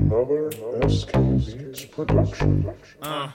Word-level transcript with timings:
Another 0.00 0.50
SK 0.88 1.12
Beats 1.12 1.84
production. 1.84 2.74
Uh. 3.02 3.30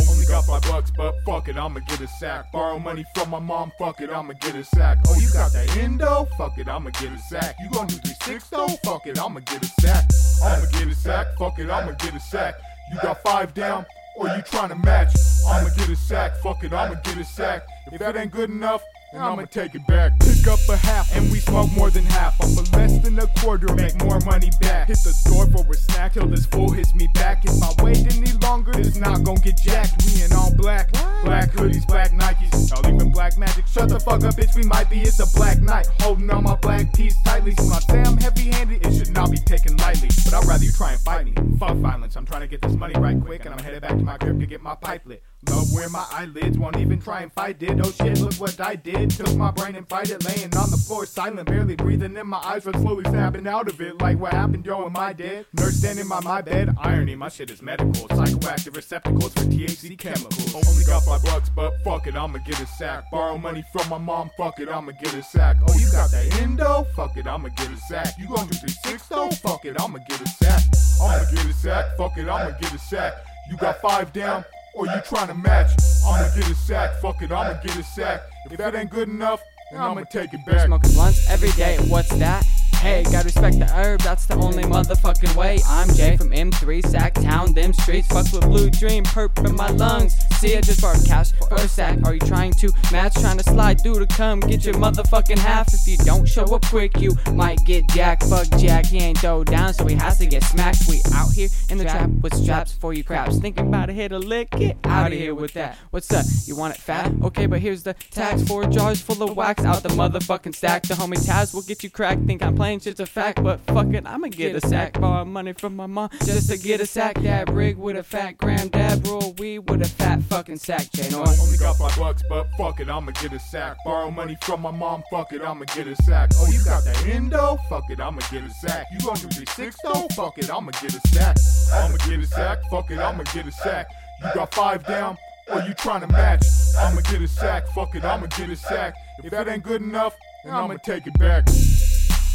Only 0.00 0.26
got 0.26 0.46
five 0.46 0.62
bucks, 0.62 0.90
but 0.96 1.14
fuck 1.26 1.48
it, 1.48 1.56
I'ma 1.56 1.80
get 1.80 2.00
a 2.00 2.08
sack. 2.08 2.50
Borrow 2.50 2.78
money 2.78 3.04
from 3.14 3.28
my 3.30 3.38
mom, 3.38 3.70
fuck 3.78 4.00
it, 4.00 4.08
I'ma 4.10 4.32
get 4.40 4.54
a 4.54 4.64
sack. 4.64 4.98
Oh, 5.06 5.18
you 5.20 5.30
got 5.32 5.52
that 5.52 5.76
endo? 5.76 6.26
Fuck 6.38 6.56
it, 6.56 6.66
I'ma 6.66 6.90
get 6.90 7.12
a 7.12 7.18
sack. 7.18 7.56
You 7.60 7.68
gon' 7.70 7.88
do 7.88 7.98
3 8.22 8.38
though? 8.50 8.68
Fuck 8.82 9.06
it, 9.06 9.18
I'ma 9.20 9.40
get 9.40 9.62
a 9.62 9.68
sack. 9.82 10.04
I'ma 10.42 10.64
get 10.72 10.88
a 10.88 10.94
sack, 10.94 11.26
fuck 11.38 11.58
it, 11.58 11.68
I'ma 11.68 11.92
get 11.92 12.14
a 12.14 12.20
sack. 12.20 12.54
You 12.90 12.98
got 13.02 13.22
five 13.22 13.52
down, 13.52 13.84
or 14.16 14.28
you 14.28 14.42
tryna 14.42 14.82
match? 14.82 15.14
I'ma 15.46 15.68
get 15.76 15.90
a 15.90 15.96
sack, 15.96 16.38
fuck 16.38 16.64
it, 16.64 16.72
I'ma 16.72 16.94
get 17.04 17.18
a 17.18 17.24
sack. 17.24 17.66
If 17.92 17.98
that 18.00 18.16
ain't 18.16 18.32
good 18.32 18.48
enough, 18.48 18.82
then 19.12 19.22
I'ma 19.22 19.44
take 19.44 19.74
it 19.74 19.86
back. 19.86 20.18
Pick 20.20 20.46
up 20.46 20.58
a 20.68 20.76
half, 20.76 21.14
and 21.16 21.30
we 21.30 21.40
smoke 21.40 21.70
more 21.72 21.90
than 21.90 22.04
half. 22.04 22.40
I'm 22.40 22.54
for 22.54 22.76
less 22.76 22.98
than 22.98 23.18
a 23.18 23.26
quarter, 23.38 23.74
make 23.74 23.96
more 24.04 24.20
money 24.20 24.50
back. 24.60 24.88
Hit 24.88 24.98
the 25.04 25.12
store 25.12 25.46
for 25.46 25.64
a 25.70 25.74
snack 25.74 26.14
till 26.14 26.26
this 26.26 26.46
fool 26.46 26.70
hits 26.70 26.94
me 26.94 27.08
back. 27.14 27.44
If 27.44 27.62
I 27.62 27.82
wait 27.82 27.98
any 28.14 28.32
longer, 28.38 28.72
it's 28.74 28.96
not 28.96 29.24
gon' 29.24 29.36
get 29.36 29.56
jacked. 29.58 30.04
We 30.04 30.22
in 30.22 30.32
all 30.32 30.54
black, 30.54 30.92
black 31.24 31.50
hoodies, 31.52 31.86
black 31.86 32.12
Nikes, 32.12 32.72
all 32.72 32.86
even 32.92 33.10
black 33.10 33.38
magic. 33.38 33.66
Shut 33.66 33.88
the 33.88 34.00
fuck 34.00 34.24
up, 34.24 34.34
bitch, 34.34 34.54
we 34.54 34.64
might 34.64 34.90
be. 34.90 35.00
It's 35.00 35.20
a 35.20 35.36
black 35.36 35.60
night, 35.60 35.86
holding 36.00 36.30
on 36.30 36.44
my 36.44 36.56
black 36.56 36.92
piece 36.94 37.16
tightly. 37.24 37.54
When 37.54 37.72
I 37.72 37.80
say 37.80 38.00
I'm 38.02 38.16
heavy-handed, 38.16 38.86
it 38.86 38.92
should 38.98 39.14
not 39.14 39.30
be 39.30 39.38
taken 39.38 39.76
lightly. 39.78 40.08
But 40.24 40.34
I'd 40.34 40.44
rather 40.46 40.64
you 40.64 40.72
try 40.72 40.92
and 40.92 41.00
fight 41.00 41.24
me. 41.24 41.34
Fuck 41.58 41.76
violence, 41.76 42.16
I'm 42.16 42.26
trying 42.26 42.42
to 42.42 42.48
get 42.48 42.62
this 42.62 42.74
money 42.74 42.94
right 42.98 43.20
quick, 43.20 43.44
and 43.44 43.54
I'm 43.54 43.62
headed 43.62 43.82
back 43.82 43.96
to 43.96 44.04
my 44.04 44.18
crib 44.18 44.40
to 44.40 44.46
get 44.46 44.62
my 44.62 44.74
pipe 44.74 45.02
lit. 45.06 45.22
Love 45.48 45.72
where 45.72 45.88
my 45.88 46.04
eyelids 46.10 46.58
won't 46.58 46.76
even 46.76 47.00
try 47.00 47.20
and 47.20 47.32
fight 47.32 47.62
it. 47.62 47.78
Oh 47.80 47.92
shit, 47.92 48.18
look 48.20 48.34
what 48.34 48.60
I 48.60 48.74
did. 48.74 49.10
Took 49.10 49.36
my 49.36 49.50
brain 49.52 49.76
and 49.76 49.88
fight 49.88 50.10
it, 50.10 50.24
laying 50.24 50.54
on 50.56 50.70
the 50.70 50.76
floor, 50.76 51.06
silent, 51.06 51.48
barely 51.48 51.76
breathing. 51.76 52.16
And 52.16 52.28
my 52.28 52.38
eyes 52.38 52.64
were 52.64 52.72
slowly 52.72 53.04
snapping 53.04 53.46
out 53.46 53.68
of 53.68 53.80
it. 53.80 54.00
Like 54.00 54.18
what 54.18 54.32
happened, 54.32 54.66
yo, 54.66 54.86
am 54.86 54.96
I 54.96 55.12
dead? 55.12 55.46
Nurse 55.52 55.76
standing 55.76 56.08
by 56.08 56.20
my 56.20 56.42
bed. 56.42 56.74
Irony, 56.80 57.14
my 57.14 57.28
shit 57.28 57.50
is 57.50 57.62
medical. 57.62 58.08
Psychoactive 58.08 58.74
receptacles 58.74 59.32
for 59.32 59.44
THC 59.44 59.96
chemicals. 59.96 60.54
Only 60.54 60.84
got 60.84 61.04
five 61.04 61.22
bucks, 61.22 61.50
but 61.50 61.72
fuck 61.84 62.06
it, 62.08 62.16
I'ma 62.16 62.38
get 62.38 62.60
a 62.60 62.66
sack. 62.66 63.10
Borrow 63.12 63.38
money 63.38 63.64
from 63.72 63.88
my 63.88 63.98
mom, 63.98 64.30
fuck 64.36 64.58
it, 64.58 64.68
I'ma 64.68 64.92
get 65.00 65.14
a 65.14 65.22
sack. 65.22 65.56
Oh, 65.68 65.78
you 65.78 65.90
got 65.92 66.10
that 66.10 66.40
endo? 66.40 66.84
Fuck 66.96 67.16
it, 67.16 67.26
I'ma 67.28 67.48
get 67.50 67.70
a 67.70 67.76
sack. 67.76 68.14
You 68.18 68.26
gon' 68.28 68.48
do 68.48 68.56
3 68.56 68.98
though? 69.08 69.30
Fuck 69.30 69.64
it, 69.64 69.80
I'ma 69.80 69.98
get 70.08 70.20
a 70.20 70.28
sack. 70.28 70.62
I'ma 71.00 71.30
get 71.30 71.44
a 71.44 71.52
sack, 71.52 71.96
fuck 71.96 72.18
it, 72.18 72.28
I'ma 72.28 72.50
get 72.58 72.74
a 72.74 72.78
sack. 72.78 73.12
You 73.48 73.56
got 73.56 73.80
five 73.80 74.12
down, 74.12 74.44
or 74.74 74.86
you 74.86 74.92
tryna 74.92 75.40
match? 75.42 75.72
I'ma 76.06 76.34
get 76.34 76.50
a 76.50 76.54
sack, 76.54 77.00
fuck 77.00 77.22
it, 77.22 77.32
I'ma 77.32 77.60
get 77.60 77.76
a 77.76 77.82
sack. 77.82 78.22
If 78.50 78.58
that 78.58 78.74
ain't 78.74 78.90
good 78.90 79.08
enough, 79.08 79.42
then 79.70 79.80
I'ma 79.80 80.02
take 80.04 80.32
it 80.34 80.44
back. 80.46 80.66
Smoking 80.66 80.92
blunts 80.92 81.28
every 81.30 81.50
day, 81.52 81.78
what's 81.88 82.10
that? 82.16 82.44
Hey, 82.80 83.02
gotta 83.02 83.24
respect 83.24 83.58
the 83.58 83.66
herb, 83.66 84.00
that's 84.02 84.26
the 84.26 84.36
only 84.36 84.62
motherfucking 84.62 85.34
way. 85.34 85.58
I'm 85.66 85.88
Jay 85.94 86.16
from 86.16 86.30
M3, 86.30 86.86
Sac 86.86 87.12
Town, 87.14 87.52
them 87.52 87.72
streets. 87.72 88.06
Fuck 88.06 88.32
with 88.32 88.42
Blue 88.42 88.70
Dream, 88.70 89.02
perp 89.02 89.44
in 89.44 89.56
my 89.56 89.68
lungs. 89.70 90.14
See, 90.38 90.56
I 90.56 90.60
just 90.60 90.80
borrowed 90.80 91.04
cash 91.04 91.32
for 91.32 91.52
a 91.54 91.66
sack. 91.66 91.98
Are 92.04 92.14
you 92.14 92.20
trying 92.20 92.52
to 92.52 92.70
match? 92.92 93.14
Trying 93.14 93.38
to 93.38 93.42
slide 93.42 93.82
through 93.82 93.98
to 93.98 94.06
come 94.06 94.38
get 94.38 94.64
your 94.64 94.74
motherfucking 94.74 95.38
half. 95.38 95.74
If 95.74 95.88
you 95.88 95.96
don't 96.04 96.24
show 96.24 96.44
up 96.54 96.64
quick, 96.66 97.00
you 97.00 97.16
might 97.32 97.58
get 97.64 97.88
jacked. 97.88 98.22
Fuck 98.22 98.48
Jack, 98.60 98.86
he 98.86 98.98
ain't 98.98 99.18
throw 99.18 99.42
down, 99.42 99.74
so 99.74 99.84
he 99.84 99.96
has 99.96 100.18
to 100.18 100.26
get 100.26 100.44
smacked. 100.44 100.82
We 100.88 101.02
out 101.14 101.32
here 101.32 101.48
in 101.70 101.78
the 101.78 101.84
trap 101.84 102.08
with 102.22 102.32
straps 102.34 102.72
for 102.72 102.94
you 102.94 103.02
craps. 103.02 103.38
Thinking 103.38 103.66
about 103.66 103.86
to 103.86 103.92
hit 103.92 104.12
a 104.12 104.18
lick, 104.20 104.50
get 104.52 104.76
out 104.84 105.10
of 105.12 105.18
here 105.18 105.34
with 105.34 105.54
that. 105.54 105.76
What's 105.90 106.12
up? 106.12 106.24
You 106.44 106.54
want 106.54 106.76
it 106.76 106.80
fat? 106.80 107.12
Okay, 107.24 107.46
but 107.46 107.58
here's 107.58 107.82
the 107.82 107.94
tax. 108.12 108.44
Four 108.44 108.66
jars 108.66 109.00
full 109.00 109.20
of 109.24 109.36
wax 109.36 109.64
out 109.64 109.82
the 109.82 109.88
motherfucking 109.88 110.54
stack. 110.54 110.84
The 110.84 110.94
homie 110.94 111.18
Taz 111.26 111.52
will 111.52 111.62
get 111.62 111.82
you 111.82 111.90
cracked. 111.90 112.24
Think 112.24 112.40
I'm 112.40 112.54
playing 112.54 112.67
shit's 112.76 113.00
a 113.00 113.06
fact, 113.06 113.42
but 113.42 113.60
fuck 113.60 113.86
it, 113.94 114.06
I'ma 114.06 114.28
get 114.28 114.54
a 114.54 114.60
sack. 114.60 115.00
Borrow 115.00 115.24
money 115.24 115.54
from 115.54 115.74
my 115.74 115.86
mom 115.86 116.10
just 116.24 116.50
to 116.50 116.58
get 116.58 116.80
a 116.80 116.86
sack. 116.86 117.20
Dab 117.22 117.48
rig 117.48 117.78
with 117.78 117.96
a 117.96 118.02
fat 118.02 118.36
gram, 118.36 118.68
dad 118.68 119.06
roll 119.08 119.32
weed 119.38 119.60
with 119.70 119.80
a 119.80 119.88
fat 119.88 120.20
fucking 120.24 120.58
sack. 120.58 120.86
Chain 120.94 121.14
on. 121.14 121.26
Only 121.26 121.56
got 121.56 121.78
five 121.78 121.96
bucks, 121.96 122.22
but 122.28 122.46
fuck 122.58 122.80
it, 122.80 122.90
I'ma 122.90 123.12
get 123.12 123.32
a 123.32 123.38
sack. 123.38 123.78
Borrow 123.84 124.10
money 124.10 124.36
from 124.42 124.60
my 124.60 124.70
mom, 124.70 125.02
fuck 125.10 125.32
it, 125.32 125.40
I'ma 125.40 125.64
get 125.74 125.86
a 125.86 125.96
sack. 126.02 126.30
Oh, 126.36 126.46
you 126.50 126.62
got 126.64 126.84
that 126.84 127.06
endo? 127.06 127.56
Fuck 127.70 127.84
it, 127.90 128.00
I'ma 128.00 128.20
get 128.30 128.44
a 128.44 128.50
sack. 128.50 128.86
You 128.92 128.98
gon' 129.06 129.14
do 129.14 129.28
3 129.28 129.70
though? 129.84 130.06
Fuck 130.14 130.36
it, 130.36 130.50
I'ma 130.50 130.70
get 130.72 130.94
a 130.94 131.00
sack. 131.08 131.36
I'ma 131.72 131.96
get 131.96 132.20
a 132.20 132.26
sack, 132.26 132.58
fuck 132.70 132.90
it, 132.90 132.98
I'ma 132.98 133.22
get 133.32 133.46
a 133.46 133.52
sack. 133.52 133.88
You 134.22 134.30
got 134.34 134.52
five 134.52 134.84
down, 134.84 135.16
or 135.50 135.60
you 135.62 135.74
tryna 135.74 136.10
match? 136.10 136.44
I'ma 136.76 137.00
get 137.02 137.22
a 137.22 137.28
sack, 137.28 137.66
fuck 137.68 137.94
it, 137.94 138.04
I'ma 138.04 138.26
get 138.26 138.50
a 138.50 138.56
sack. 138.56 138.94
If 139.24 139.30
that 139.30 139.48
ain't 139.48 139.62
good 139.62 139.80
enough, 139.80 140.14
then 140.44 140.54
I'ma 140.54 140.74
take 140.76 141.06
it 141.06 141.18
back. 141.18 141.46